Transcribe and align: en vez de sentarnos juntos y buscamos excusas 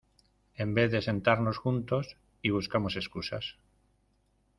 en 0.63 0.73
vez 0.73 0.89
de 0.91 1.01
sentarnos 1.03 1.57
juntos 1.59 2.17
y 2.41 2.49
buscamos 2.49 2.95
excusas 2.95 3.55